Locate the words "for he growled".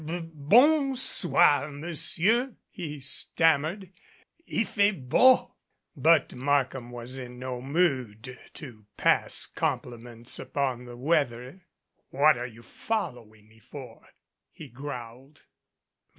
13.59-15.41